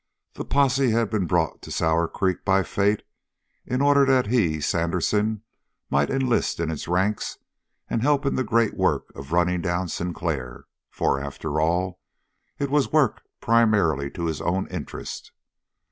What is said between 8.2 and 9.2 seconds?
in the great work